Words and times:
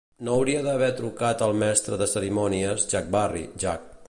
No 0.27 0.37
hauria 0.37 0.63
d'haver 0.67 0.87
trucat 1.01 1.45
el 1.49 1.55
Mestre 1.65 2.01
de 2.03 2.09
Cerimònies, 2.17 2.91
Jack 2.97 3.17
Barry, 3.19 3.49
Jack. 3.67 3.91